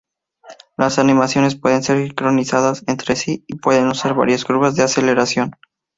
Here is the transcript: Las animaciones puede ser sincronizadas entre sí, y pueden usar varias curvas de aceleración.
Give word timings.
Las 0.77 0.97
animaciones 0.97 1.55
puede 1.55 1.79
ser 1.83 2.03
sincronizadas 2.03 2.83
entre 2.87 3.15
sí, 3.15 3.43
y 3.45 3.57
pueden 3.57 3.85
usar 3.87 4.15
varias 4.15 4.45
curvas 4.45 4.75
de 4.75 4.81
aceleración. 4.81 5.51